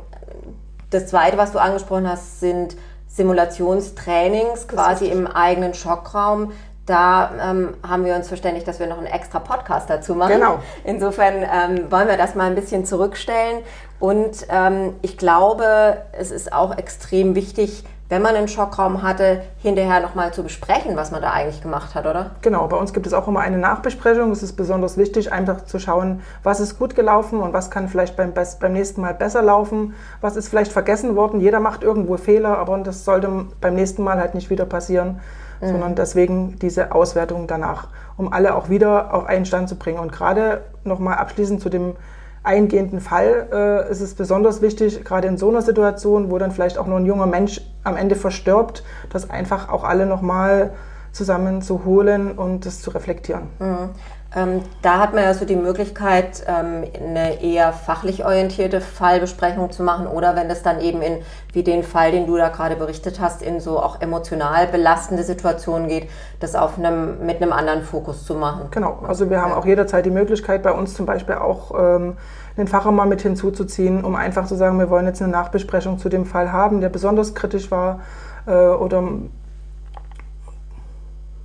das 0.90 1.06
Zweite, 1.06 1.36
was 1.38 1.52
du 1.52 1.58
angesprochen 1.58 2.08
hast, 2.08 2.40
sind 2.40 2.76
Simulationstrainings 3.08 4.66
quasi 4.68 5.06
im 5.06 5.26
eigenen 5.26 5.74
Schockraum. 5.74 6.52
Da 6.86 7.30
ähm, 7.40 7.74
haben 7.86 8.04
wir 8.04 8.14
uns 8.14 8.28
verständigt, 8.28 8.68
dass 8.68 8.78
wir 8.78 8.86
noch 8.86 8.98
einen 8.98 9.06
extra 9.06 9.38
Podcast 9.38 9.88
dazu 9.88 10.14
machen. 10.14 10.34
Genau. 10.34 10.58
Insofern 10.84 11.36
ähm, 11.36 11.90
wollen 11.90 12.08
wir 12.08 12.18
das 12.18 12.34
mal 12.34 12.44
ein 12.44 12.54
bisschen 12.54 12.84
zurückstellen. 12.84 13.62
Und 14.00 14.46
ähm, 14.50 14.94
ich 15.00 15.16
glaube, 15.16 15.98
es 16.12 16.30
ist 16.30 16.52
auch 16.52 16.76
extrem 16.76 17.34
wichtig, 17.34 17.84
wenn 18.10 18.20
man 18.20 18.36
einen 18.36 18.48
Schockraum 18.48 19.02
hatte, 19.02 19.42
hinterher 19.62 20.00
nochmal 20.00 20.34
zu 20.34 20.42
besprechen, 20.42 20.94
was 20.94 21.10
man 21.10 21.22
da 21.22 21.30
eigentlich 21.30 21.62
gemacht 21.62 21.94
hat, 21.94 22.06
oder? 22.06 22.32
Genau, 22.42 22.68
bei 22.68 22.76
uns 22.76 22.92
gibt 22.92 23.06
es 23.06 23.14
auch 23.14 23.26
immer 23.26 23.40
eine 23.40 23.56
Nachbesprechung. 23.56 24.30
Es 24.30 24.42
ist 24.42 24.52
besonders 24.52 24.98
wichtig, 24.98 25.32
einfach 25.32 25.64
zu 25.64 25.78
schauen, 25.78 26.20
was 26.42 26.60
ist 26.60 26.78
gut 26.78 26.94
gelaufen 26.94 27.40
und 27.40 27.54
was 27.54 27.70
kann 27.70 27.88
vielleicht 27.88 28.14
beim, 28.14 28.34
beim 28.34 28.72
nächsten 28.74 29.00
Mal 29.00 29.14
besser 29.14 29.40
laufen, 29.40 29.94
was 30.20 30.36
ist 30.36 30.48
vielleicht 30.48 30.70
vergessen 30.70 31.16
worden. 31.16 31.40
Jeder 31.40 31.60
macht 31.60 31.82
irgendwo 31.82 32.18
Fehler, 32.18 32.58
aber 32.58 32.76
das 32.78 33.06
sollte 33.06 33.46
beim 33.62 33.74
nächsten 33.74 34.02
Mal 34.04 34.18
halt 34.18 34.34
nicht 34.34 34.50
wieder 34.50 34.66
passieren 34.66 35.20
mhm. 35.60 35.66
sondern 35.66 35.94
deswegen 35.94 36.58
diese 36.58 36.92
Auswertung 36.92 37.46
danach, 37.46 37.88
um 38.16 38.32
alle 38.32 38.54
auch 38.54 38.68
wieder 38.68 39.12
auf 39.14 39.26
einen 39.26 39.46
Stand 39.46 39.68
zu 39.68 39.76
bringen. 39.76 39.98
Und 39.98 40.12
gerade 40.12 40.62
nochmal 40.84 41.16
abschließend 41.16 41.60
zu 41.60 41.68
dem 41.68 41.94
eingehenden 42.42 43.00
Fall 43.00 43.48
äh, 43.52 43.90
ist 43.90 44.00
es 44.00 44.14
besonders 44.14 44.60
wichtig, 44.60 45.04
gerade 45.04 45.28
in 45.28 45.38
so 45.38 45.48
einer 45.48 45.62
Situation, 45.62 46.30
wo 46.30 46.38
dann 46.38 46.52
vielleicht 46.52 46.78
auch 46.78 46.86
nur 46.86 46.98
ein 46.98 47.06
junger 47.06 47.26
Mensch 47.26 47.60
am 47.82 47.96
Ende 47.96 48.14
verstirbt, 48.14 48.84
dass 49.10 49.30
einfach 49.30 49.70
auch 49.70 49.82
alle 49.82 50.06
nochmal 50.06 50.70
zusammen 51.10 51.62
zu 51.62 51.84
holen 51.84 52.32
und 52.32 52.66
das 52.66 52.82
zu 52.82 52.90
reflektieren. 52.90 53.44
Mhm. 53.58 53.90
Ähm, 54.36 54.62
da 54.82 54.98
hat 54.98 55.14
man 55.14 55.22
ja 55.22 55.32
so 55.32 55.44
die 55.44 55.54
Möglichkeit, 55.54 56.44
ähm, 56.48 56.84
eine 56.98 57.40
eher 57.40 57.72
fachlich 57.72 58.24
orientierte 58.24 58.80
Fallbesprechung 58.80 59.70
zu 59.70 59.84
machen 59.84 60.08
oder 60.08 60.34
wenn 60.34 60.50
es 60.50 60.62
dann 60.62 60.80
eben 60.80 61.02
in, 61.02 61.18
wie 61.52 61.62
den 61.62 61.84
Fall, 61.84 62.10
den 62.10 62.26
du 62.26 62.36
da 62.36 62.48
gerade 62.48 62.74
berichtet 62.74 63.20
hast, 63.20 63.42
in 63.42 63.60
so 63.60 63.78
auch 63.78 64.00
emotional 64.00 64.66
belastende 64.66 65.22
Situationen 65.22 65.88
geht, 65.88 66.08
das 66.40 66.56
auf 66.56 66.78
einem, 66.78 67.24
mit 67.24 67.40
einem 67.40 67.52
anderen 67.52 67.82
Fokus 67.82 68.24
zu 68.24 68.34
machen. 68.34 68.68
Genau, 68.72 68.98
also 69.06 69.30
wir 69.30 69.40
haben 69.40 69.52
auch 69.52 69.66
jederzeit 69.66 70.04
die 70.04 70.10
Möglichkeit, 70.10 70.64
bei 70.64 70.72
uns 70.72 70.94
zum 70.94 71.06
Beispiel 71.06 71.36
auch 71.36 71.72
ähm, 71.78 72.16
den 72.56 72.66
Facher 72.66 72.90
mal 72.90 73.06
mit 73.06 73.22
hinzuzuziehen, 73.22 74.04
um 74.04 74.16
einfach 74.16 74.46
zu 74.46 74.56
sagen, 74.56 74.80
wir 74.80 74.90
wollen 74.90 75.06
jetzt 75.06 75.22
eine 75.22 75.30
Nachbesprechung 75.30 75.98
zu 75.98 76.08
dem 76.08 76.26
Fall 76.26 76.50
haben, 76.50 76.80
der 76.80 76.88
besonders 76.88 77.34
kritisch 77.34 77.70
war 77.70 78.00
äh, 78.46 78.52
oder 78.52 79.04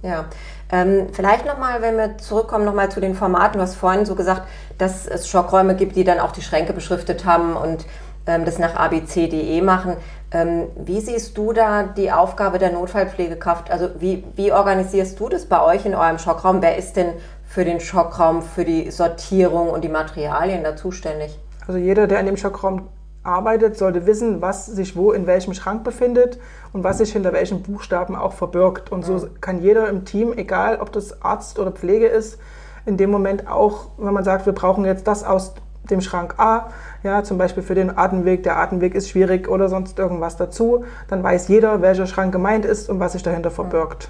ja, 0.02 0.26
ähm, 0.72 1.08
vielleicht 1.12 1.46
nochmal, 1.46 1.82
wenn 1.82 1.98
wir 1.98 2.18
zurückkommen, 2.18 2.66
nochmal 2.66 2.90
zu 2.90 3.02
den 3.02 3.16
Formaten. 3.16 3.58
Du 3.58 3.62
hast 3.62 3.76
vorhin 3.76 4.06
so 4.06 4.16
gesagt, 4.16 4.44
dass 4.78 5.08
es 5.08 5.28
Schockräume 5.28 5.76
gibt, 5.76 5.96
die 5.96 6.04
dann 6.04 6.20
auch 6.20 6.32
die 6.32 6.42
Schränke 6.42 6.74
beschriftet 6.74 7.26
haben 7.26 7.56
und 7.56 7.86
ähm, 8.28 8.46
das 8.46 8.60
nach 8.60 8.76
abc.de 8.76 9.62
machen. 9.62 9.98
Ähm, 10.32 10.68
wie 10.76 11.02
siehst 11.02 11.38
du 11.38 11.54
da 11.54 11.84
die 11.84 12.12
Aufgabe 12.12 12.60
der 12.60 12.72
Notfallpflegekraft? 12.72 13.72
Also 13.72 13.90
wie, 14.00 14.24
wie 14.36 14.52
organisierst 14.52 15.20
du 15.20 15.28
das 15.28 15.46
bei 15.46 15.62
euch 15.62 15.86
in 15.86 15.96
eurem 15.96 16.20
Schockraum? 16.20 16.62
Wer 16.62 16.78
ist 16.78 16.96
denn 16.96 17.14
für 17.46 17.66
den 17.66 17.80
Schockraum, 17.80 18.44
für 18.44 18.64
die 18.64 18.92
Sortierung 18.92 19.70
und 19.70 19.84
die 19.84 19.90
Materialien 19.90 20.64
da 20.64 20.76
zuständig? 20.76 21.38
Also 21.68 21.80
jeder, 21.80 22.08
der 22.08 22.20
in 22.20 22.28
dem 22.28 22.38
Schockraum 22.38 22.88
arbeitet, 23.24 23.78
sollte 23.78 24.06
wissen, 24.06 24.42
was 24.42 24.66
sich 24.66 24.96
wo 24.96 25.12
in 25.12 25.28
welchem 25.28 25.54
Schrank 25.54 25.84
befindet 25.84 26.40
und 26.74 26.84
was 26.84 27.00
sich 27.00 27.12
hinter 27.12 27.34
welchen 27.34 27.64
Buchstaben 27.64 28.16
auch 28.16 28.34
verbirgt. 28.34 28.92
Und 28.92 29.04
so 29.04 29.28
kann 29.42 29.62
jeder 29.62 29.90
im 29.90 30.06
Team, 30.06 30.34
egal 30.36 30.80
ob 30.80 30.92
das 30.92 31.22
Arzt 31.22 31.60
oder 31.60 31.72
Pflege 31.72 32.08
ist, 32.08 32.40
in 32.86 32.98
dem 32.98 33.12
Moment 33.12 33.48
auch, 33.48 33.88
wenn 33.98 34.14
man 34.14 34.24
sagt, 34.24 34.46
wir 34.46 34.54
brauchen 34.54 34.86
jetzt 34.86 35.08
das 35.08 35.24
aus 35.24 35.54
dem 35.90 36.02
Schrank 36.02 36.36
A, 36.38 36.70
ja, 37.04 37.24
zum 37.24 37.38
Beispiel 37.38 37.64
für 37.64 37.76
den 37.76 37.98
Atemweg, 37.98 38.44
der 38.44 38.58
Atemweg 38.58 38.96
ist 38.96 39.10
schwierig 39.10 39.48
oder 39.48 39.70
sonst 39.70 39.98
irgendwas 39.98 40.38
dazu, 40.38 40.86
dann 41.08 41.24
weiß 41.24 41.48
jeder, 41.48 41.82
welcher 41.82 42.08
Schrank 42.08 42.32
gemeint 42.32 42.66
ist 42.66 42.90
und 42.90 43.00
was 43.00 43.14
sich 43.14 43.24
dahinter 43.24 43.52
verbirgt. 43.52 44.10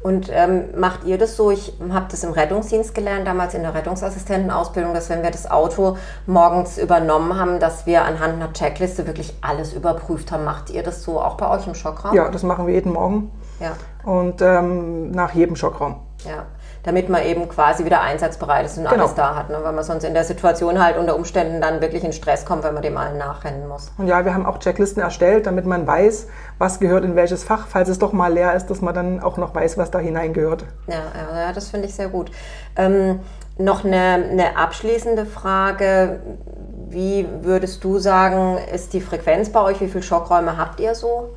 Und 0.00 0.30
ähm, 0.32 0.66
macht 0.76 1.04
ihr 1.04 1.18
das 1.18 1.36
so? 1.36 1.50
Ich 1.50 1.72
habe 1.90 2.06
das 2.10 2.22
im 2.22 2.32
Rettungsdienst 2.32 2.94
gelernt, 2.94 3.26
damals 3.26 3.54
in 3.54 3.62
der 3.62 3.74
Rettungsassistentenausbildung, 3.74 4.94
dass 4.94 5.10
wenn 5.10 5.22
wir 5.22 5.30
das 5.30 5.50
Auto 5.50 5.96
morgens 6.26 6.78
übernommen 6.78 7.38
haben, 7.38 7.58
dass 7.58 7.84
wir 7.84 8.04
anhand 8.04 8.34
einer 8.34 8.52
Checkliste 8.52 9.06
wirklich 9.06 9.34
alles 9.40 9.72
überprüft 9.72 10.30
haben. 10.30 10.44
Macht 10.44 10.70
ihr 10.70 10.82
das 10.82 11.02
so 11.02 11.20
auch 11.20 11.36
bei 11.36 11.48
euch 11.50 11.66
im 11.66 11.74
Schockraum? 11.74 12.14
Ja, 12.14 12.28
das 12.28 12.42
machen 12.44 12.66
wir 12.66 12.74
jeden 12.74 12.92
Morgen. 12.92 13.30
Ja. 13.60 13.72
Und 14.04 14.40
ähm, 14.40 15.10
nach 15.10 15.34
jedem 15.34 15.56
Schockraum. 15.56 15.96
Ja 16.24 16.46
damit 16.82 17.08
man 17.08 17.22
eben 17.22 17.48
quasi 17.48 17.84
wieder 17.84 18.00
einsatzbereit 18.00 18.66
ist 18.66 18.78
und 18.78 18.88
genau. 18.88 19.02
alles 19.02 19.14
da 19.14 19.34
hat. 19.34 19.50
Ne? 19.50 19.58
Weil 19.62 19.72
man 19.72 19.84
sonst 19.84 20.04
in 20.04 20.14
der 20.14 20.24
Situation 20.24 20.82
halt 20.82 20.96
unter 20.96 21.16
Umständen 21.16 21.60
dann 21.60 21.80
wirklich 21.80 22.04
in 22.04 22.12
Stress 22.12 22.44
kommt, 22.44 22.64
wenn 22.64 22.74
man 22.74 22.82
dem 22.82 22.96
allen 22.96 23.18
nachrennen 23.18 23.68
muss. 23.68 23.92
Und 23.98 24.06
ja, 24.06 24.24
wir 24.24 24.34
haben 24.34 24.46
auch 24.46 24.58
Checklisten 24.58 25.02
erstellt, 25.02 25.46
damit 25.46 25.66
man 25.66 25.86
weiß, 25.86 26.28
was 26.58 26.80
gehört 26.80 27.04
in 27.04 27.16
welches 27.16 27.44
Fach, 27.44 27.66
falls 27.68 27.88
es 27.88 27.98
doch 27.98 28.12
mal 28.12 28.32
leer 28.32 28.54
ist, 28.54 28.66
dass 28.66 28.80
man 28.80 28.94
dann 28.94 29.20
auch 29.20 29.36
noch 29.36 29.54
weiß, 29.54 29.78
was 29.78 29.90
da 29.90 29.98
hineingehört. 29.98 30.64
Ja, 30.86 31.02
ja, 31.34 31.52
das 31.52 31.68
finde 31.68 31.88
ich 31.88 31.94
sehr 31.94 32.08
gut. 32.08 32.30
Ähm, 32.76 33.20
noch 33.58 33.84
eine, 33.84 34.26
eine 34.30 34.56
abschließende 34.56 35.26
Frage. 35.26 36.20
Wie 36.88 37.26
würdest 37.42 37.84
du 37.84 37.98
sagen, 37.98 38.58
ist 38.72 38.92
die 38.92 39.00
Frequenz 39.00 39.50
bei 39.50 39.60
euch? 39.60 39.80
Wie 39.80 39.88
viele 39.88 40.02
Schockräume 40.02 40.56
habt 40.56 40.80
ihr 40.80 40.94
so? 40.94 41.34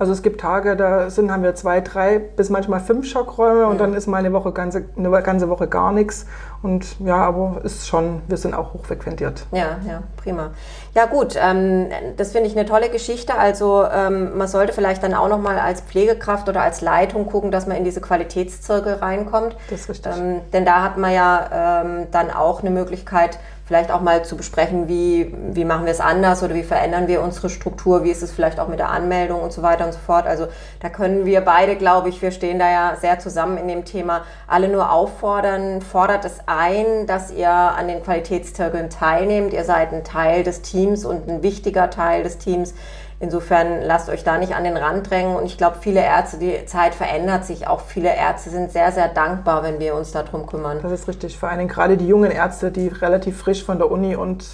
Also 0.00 0.14
es 0.14 0.22
gibt 0.22 0.40
Tage, 0.40 0.76
da 0.76 1.10
sind, 1.10 1.30
haben 1.30 1.42
wir 1.42 1.54
zwei, 1.54 1.82
drei 1.82 2.18
bis 2.18 2.48
manchmal 2.48 2.80
fünf 2.80 3.06
Schockräume 3.06 3.66
und 3.66 3.74
mhm. 3.74 3.78
dann 3.78 3.94
ist 3.94 4.06
mal 4.06 4.16
eine 4.16 4.32
Woche 4.32 4.50
ganze, 4.50 4.84
eine 4.96 5.10
ganze 5.22 5.50
Woche 5.50 5.68
gar 5.68 5.92
nichts. 5.92 6.24
Und 6.62 6.98
ja, 7.00 7.16
aber 7.16 7.60
ist 7.64 7.86
schon, 7.86 8.22
wir 8.26 8.38
sind 8.38 8.54
auch 8.54 8.72
hochfrequentiert. 8.72 9.44
Ja, 9.52 9.76
ja, 9.86 10.02
prima. 10.16 10.52
Ja 10.94 11.04
gut, 11.04 11.36
ähm, 11.38 11.88
das 12.16 12.32
finde 12.32 12.48
ich 12.48 12.56
eine 12.56 12.66
tolle 12.66 12.88
Geschichte. 12.88 13.34
Also 13.34 13.84
ähm, 13.92 14.38
man 14.38 14.48
sollte 14.48 14.72
vielleicht 14.72 15.02
dann 15.02 15.12
auch 15.12 15.28
nochmal 15.28 15.58
als 15.58 15.82
Pflegekraft 15.82 16.48
oder 16.48 16.62
als 16.62 16.80
Leitung 16.80 17.26
gucken, 17.26 17.50
dass 17.50 17.66
man 17.66 17.76
in 17.76 17.84
diese 17.84 18.00
Qualitätszirkel 18.00 18.94
reinkommt. 18.94 19.54
Das 19.68 19.80
ist 19.80 19.90
richtig. 19.90 20.16
Ähm, 20.16 20.40
denn 20.54 20.64
da 20.64 20.82
hat 20.82 20.96
man 20.96 21.12
ja 21.12 21.82
ähm, 21.82 22.06
dann 22.10 22.30
auch 22.30 22.60
eine 22.60 22.70
Möglichkeit, 22.70 23.38
vielleicht 23.70 23.92
auch 23.92 24.00
mal 24.00 24.24
zu 24.24 24.36
besprechen, 24.36 24.88
wie, 24.88 25.32
wie 25.52 25.64
machen 25.64 25.84
wir 25.84 25.92
es 25.92 26.00
anders 26.00 26.42
oder 26.42 26.56
wie 26.56 26.64
verändern 26.64 27.06
wir 27.06 27.22
unsere 27.22 27.48
Struktur, 27.48 28.02
wie 28.02 28.10
ist 28.10 28.20
es 28.20 28.32
vielleicht 28.32 28.58
auch 28.58 28.66
mit 28.66 28.80
der 28.80 28.88
Anmeldung 28.88 29.40
und 29.42 29.52
so 29.52 29.62
weiter 29.62 29.86
und 29.86 29.92
so 29.92 30.00
fort. 30.00 30.26
Also 30.26 30.48
da 30.80 30.88
können 30.88 31.24
wir 31.24 31.40
beide, 31.42 31.76
glaube 31.76 32.08
ich, 32.08 32.20
wir 32.20 32.32
stehen 32.32 32.58
da 32.58 32.68
ja 32.68 32.96
sehr 33.00 33.20
zusammen 33.20 33.58
in 33.58 33.68
dem 33.68 33.84
Thema, 33.84 34.22
alle 34.48 34.66
nur 34.66 34.90
auffordern, 34.90 35.82
fordert 35.82 36.24
es 36.24 36.40
ein, 36.46 37.06
dass 37.06 37.30
ihr 37.30 37.48
an 37.48 37.86
den 37.86 38.02
Qualitätszirkeln 38.02 38.90
teilnehmt. 38.90 39.52
Ihr 39.52 39.62
seid 39.62 39.92
ein 39.92 40.02
Teil 40.02 40.42
des 40.42 40.62
Teams 40.62 41.04
und 41.04 41.28
ein 41.28 41.44
wichtiger 41.44 41.90
Teil 41.90 42.24
des 42.24 42.38
Teams. 42.38 42.74
Insofern 43.22 43.82
lasst 43.82 44.08
euch 44.08 44.24
da 44.24 44.38
nicht 44.38 44.54
an 44.54 44.64
den 44.64 44.78
Rand 44.78 45.10
drängen. 45.10 45.36
Und 45.36 45.44
ich 45.44 45.58
glaube, 45.58 45.76
viele 45.80 46.00
Ärzte, 46.00 46.38
die 46.38 46.64
Zeit 46.64 46.94
verändert 46.94 47.44
sich. 47.44 47.66
Auch 47.66 47.82
viele 47.82 48.14
Ärzte 48.16 48.48
sind 48.48 48.72
sehr, 48.72 48.92
sehr 48.92 49.08
dankbar, 49.08 49.62
wenn 49.62 49.78
wir 49.78 49.94
uns 49.94 50.10
darum 50.12 50.46
kümmern. 50.46 50.78
Das 50.82 50.90
ist 50.90 51.06
richtig. 51.06 51.38
Vor 51.38 51.50
allen 51.50 51.58
Dingen 51.58 51.70
gerade 51.70 51.98
die 51.98 52.06
jungen 52.06 52.30
Ärzte, 52.30 52.70
die 52.70 52.88
relativ 52.88 53.38
frisch 53.38 53.62
von 53.62 53.76
der 53.76 53.90
Uni 53.90 54.16
und 54.16 54.46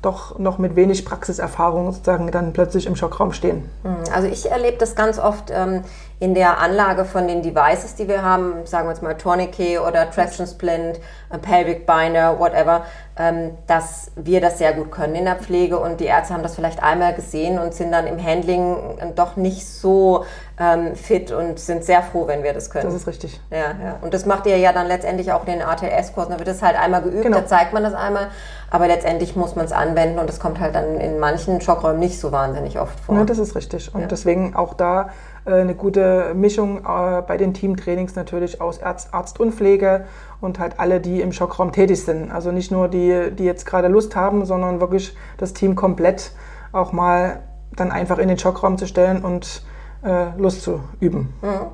doch 0.00 0.38
noch 0.38 0.58
mit 0.58 0.76
wenig 0.76 1.04
Praxiserfahrung 1.04 1.92
sozusagen 1.92 2.30
dann 2.30 2.52
plötzlich 2.52 2.86
im 2.86 2.96
Schockraum 2.96 3.32
stehen. 3.32 3.68
Hm, 3.82 3.96
also 4.14 4.28
ich 4.28 4.50
erlebe 4.50 4.78
das 4.78 4.94
ganz 4.94 5.18
oft 5.18 5.50
ähm, 5.52 5.82
in 6.20 6.34
der 6.34 6.58
Anlage 6.58 7.04
von 7.04 7.28
den 7.28 7.42
Devices, 7.42 7.94
die 7.94 8.08
wir 8.08 8.22
haben, 8.22 8.66
sagen 8.66 8.86
wir 8.88 8.92
jetzt 8.92 9.02
mal 9.02 9.14
Tourniquet 9.14 9.78
oder 9.78 10.10
Traction 10.10 10.46
Splint, 10.46 10.98
äh, 11.30 11.38
Pelvic 11.38 11.86
Binder, 11.86 12.40
whatever, 12.40 12.84
ähm, 13.16 13.52
dass 13.68 14.10
wir 14.16 14.40
das 14.40 14.58
sehr 14.58 14.72
gut 14.72 14.90
können 14.90 15.14
in 15.14 15.24
der 15.26 15.36
Pflege 15.36 15.78
und 15.78 16.00
die 16.00 16.06
Ärzte 16.06 16.34
haben 16.34 16.42
das 16.42 16.56
vielleicht 16.56 16.82
einmal 16.82 17.14
gesehen 17.14 17.58
und 17.58 17.72
sind 17.72 17.92
dann 17.92 18.06
im 18.08 18.22
Handling 18.22 18.76
äh, 18.98 19.12
doch 19.14 19.36
nicht 19.36 19.64
so 19.66 20.24
ähm, 20.58 20.96
fit 20.96 21.30
und 21.30 21.60
sind 21.60 21.84
sehr 21.84 22.02
froh, 22.02 22.26
wenn 22.26 22.42
wir 22.42 22.52
das 22.52 22.70
können. 22.70 22.86
Das 22.86 22.94
ist 22.94 23.06
richtig. 23.06 23.40
Ja, 23.50 23.58
ja. 23.58 23.96
Und 24.00 24.12
das 24.12 24.26
macht 24.26 24.46
ihr 24.46 24.56
ja 24.58 24.72
dann 24.72 24.88
letztendlich 24.88 25.30
auch 25.30 25.46
in 25.46 25.52
den 25.52 25.62
ATS-Kursen. 25.62 26.32
Da 26.32 26.38
wird 26.40 26.48
es 26.48 26.62
halt 26.62 26.76
einmal 26.76 27.02
geübt, 27.02 27.22
genau. 27.22 27.38
da 27.38 27.46
zeigt 27.46 27.72
man 27.72 27.84
das 27.84 27.94
einmal, 27.94 28.28
aber 28.70 28.88
letztendlich 28.88 29.36
muss 29.36 29.54
man 29.54 29.66
es 29.66 29.72
anwenden 29.72 30.18
und 30.18 30.28
das 30.28 30.40
kommt 30.40 30.58
halt 30.58 30.74
dann 30.74 30.98
in 30.98 31.20
manchen 31.20 31.60
Schockräumen 31.60 32.00
nicht 32.00 32.18
so 32.18 32.32
wahnsinnig 32.32 32.80
oft 32.80 32.98
vor. 32.98 33.16
Ja, 33.16 33.24
das 33.24 33.38
ist 33.38 33.54
richtig. 33.54 33.94
Und 33.94 34.02
ja. 34.02 34.06
deswegen 34.08 34.56
auch 34.56 34.74
da 34.74 35.10
eine 35.52 35.74
gute 35.74 36.32
Mischung 36.34 36.78
äh, 36.78 37.22
bei 37.22 37.36
den 37.36 37.54
Teamtrainings 37.54 38.14
natürlich 38.16 38.60
aus 38.60 38.82
Arzt, 38.82 39.12
Arzt 39.12 39.40
und 39.40 39.54
Pflege 39.54 40.04
und 40.40 40.58
halt 40.58 40.78
alle, 40.78 41.00
die 41.00 41.20
im 41.20 41.32
Schockraum 41.32 41.72
tätig 41.72 42.04
sind. 42.04 42.30
Also 42.30 42.52
nicht 42.52 42.70
nur 42.70 42.88
die, 42.88 43.30
die 43.32 43.44
jetzt 43.44 43.66
gerade 43.66 43.88
Lust 43.88 44.16
haben, 44.16 44.44
sondern 44.44 44.80
wirklich 44.80 45.16
das 45.36 45.52
Team 45.52 45.74
komplett 45.74 46.32
auch 46.72 46.92
mal 46.92 47.40
dann 47.74 47.90
einfach 47.92 48.18
in 48.18 48.28
den 48.28 48.38
Schockraum 48.38 48.78
zu 48.78 48.86
stellen 48.86 49.24
und 49.24 49.62
äh, 50.04 50.36
Lust 50.36 50.62
zu 50.62 50.80
üben. 51.00 51.34
Mhm. 51.42 51.66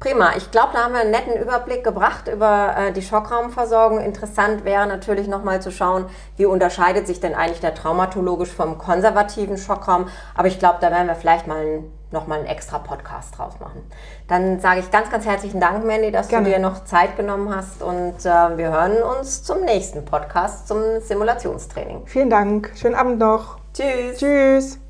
Prima. 0.00 0.32
Ich 0.36 0.50
glaube, 0.50 0.70
da 0.74 0.84
haben 0.84 0.92
wir 0.92 1.00
einen 1.00 1.12
netten 1.12 1.40
Überblick 1.40 1.82
gebracht 1.82 2.28
über 2.28 2.74
äh, 2.76 2.92
die 2.92 3.00
Schockraumversorgung. 3.00 4.00
Interessant 4.00 4.64
wäre 4.64 4.86
natürlich 4.86 5.28
nochmal 5.28 5.62
zu 5.62 5.70
schauen, 5.70 6.06
wie 6.36 6.44
unterscheidet 6.44 7.06
sich 7.06 7.20
denn 7.20 7.34
eigentlich 7.34 7.60
der 7.60 7.74
traumatologisch 7.74 8.50
vom 8.50 8.76
konservativen 8.76 9.56
Schockraum. 9.56 10.08
Aber 10.34 10.48
ich 10.48 10.58
glaube, 10.58 10.76
da 10.82 10.90
werden 10.90 11.06
wir 11.06 11.14
vielleicht 11.14 11.46
mal 11.46 11.58
ein, 11.58 11.84
nochmal 12.14 12.38
einen 12.38 12.48
extra 12.48 12.78
Podcast 12.78 13.36
draus 13.36 13.60
machen. 13.60 13.82
Dann 14.28 14.60
sage 14.60 14.80
ich 14.80 14.90
ganz, 14.90 15.10
ganz 15.10 15.26
herzlichen 15.26 15.60
Dank, 15.60 15.84
Mandy, 15.84 16.10
dass 16.10 16.28
Gerne. 16.28 16.46
du 16.46 16.54
dir 16.54 16.60
noch 16.60 16.84
Zeit 16.84 17.16
genommen 17.16 17.54
hast. 17.54 17.82
Und 17.82 18.20
äh, 18.20 18.56
wir 18.56 18.70
hören 18.72 19.02
uns 19.18 19.42
zum 19.42 19.60
nächsten 19.60 20.04
Podcast, 20.06 20.66
zum 20.68 21.00
Simulationstraining. 21.00 22.06
Vielen 22.06 22.30
Dank. 22.30 22.72
Schönen 22.76 22.94
Abend 22.94 23.18
noch. 23.18 23.58
Tschüss. 23.74 24.18
Tschüss. 24.18 24.83